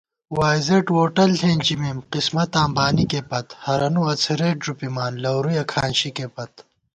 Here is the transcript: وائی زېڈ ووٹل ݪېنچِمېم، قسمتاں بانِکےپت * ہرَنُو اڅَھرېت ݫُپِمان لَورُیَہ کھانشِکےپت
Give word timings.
وائی 0.37 0.59
زېڈ 0.67 0.85
ووٹل 0.95 1.31
ݪېنچِمېم، 1.39 1.97
قسمتاں 2.13 2.67
بانِکےپت 2.75 3.47
* 3.55 3.63
ہرَنُو 3.63 4.01
اڅَھرېت 4.11 4.57
ݫُپِمان 4.65 5.13
لَورُیَہ 5.23 5.63
کھانشِکےپت 5.71 6.53